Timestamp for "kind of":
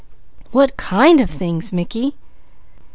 0.77-1.29